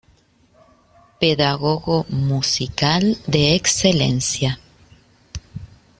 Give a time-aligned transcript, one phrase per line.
[1.19, 4.59] Pedagogo musical de excelencia.